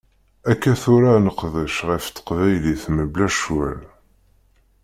Akka 0.51 0.73
tura 0.81 1.09
ad 1.17 1.21
neqdec 1.25 1.77
ɣef 1.89 2.05
teqbaylit 2.07 2.83
mebla 2.95 3.27
ccwal. 3.33 3.79